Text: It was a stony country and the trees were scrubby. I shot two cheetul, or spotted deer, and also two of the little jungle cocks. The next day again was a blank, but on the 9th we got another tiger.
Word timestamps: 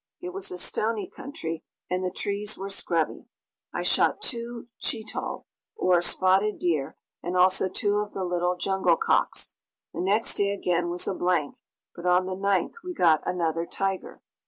It 0.19 0.33
was 0.33 0.49
a 0.49 0.57
stony 0.57 1.07
country 1.07 1.63
and 1.87 2.03
the 2.03 2.09
trees 2.09 2.57
were 2.57 2.71
scrubby. 2.71 3.27
I 3.71 3.83
shot 3.83 4.19
two 4.19 4.67
cheetul, 4.81 5.45
or 5.75 6.01
spotted 6.01 6.57
deer, 6.57 6.97
and 7.21 7.37
also 7.37 7.69
two 7.69 7.97
of 7.97 8.11
the 8.11 8.23
little 8.23 8.55
jungle 8.57 8.97
cocks. 8.97 9.53
The 9.93 10.01
next 10.01 10.37
day 10.37 10.53
again 10.53 10.89
was 10.89 11.07
a 11.07 11.13
blank, 11.13 11.55
but 11.95 12.07
on 12.07 12.25
the 12.25 12.33
9th 12.33 12.77
we 12.83 12.95
got 12.95 13.21
another 13.27 13.67
tiger. 13.67 14.23